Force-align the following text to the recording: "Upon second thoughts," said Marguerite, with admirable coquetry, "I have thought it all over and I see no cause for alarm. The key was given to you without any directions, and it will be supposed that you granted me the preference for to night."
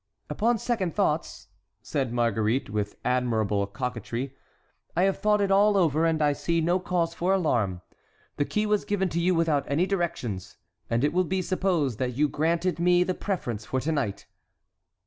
"Upon 0.31 0.57
second 0.57 0.95
thoughts," 0.95 1.49
said 1.83 2.11
Marguerite, 2.11 2.71
with 2.71 2.95
admirable 3.05 3.67
coquetry, 3.67 4.35
"I 4.95 5.03
have 5.03 5.19
thought 5.19 5.41
it 5.41 5.51
all 5.51 5.77
over 5.77 6.07
and 6.07 6.23
I 6.23 6.33
see 6.33 6.59
no 6.59 6.79
cause 6.79 7.13
for 7.13 7.35
alarm. 7.35 7.83
The 8.37 8.45
key 8.45 8.65
was 8.65 8.83
given 8.83 9.09
to 9.09 9.19
you 9.19 9.35
without 9.35 9.63
any 9.69 9.85
directions, 9.85 10.57
and 10.89 11.03
it 11.03 11.13
will 11.13 11.23
be 11.23 11.43
supposed 11.43 11.99
that 11.99 12.15
you 12.17 12.27
granted 12.27 12.79
me 12.79 13.03
the 13.03 13.13
preference 13.13 13.63
for 13.67 13.79
to 13.79 13.91
night." 13.91 14.25